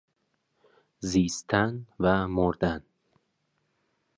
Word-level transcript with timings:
زیستن 0.99 1.85
و 1.99 2.27
مردن 2.27 2.83